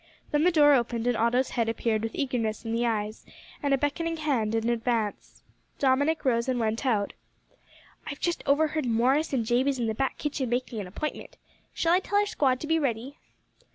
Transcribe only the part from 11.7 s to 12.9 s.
Shall I tell our squad to be